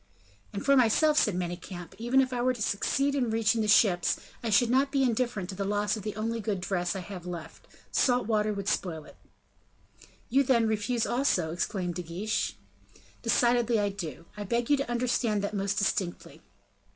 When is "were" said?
2.27-2.49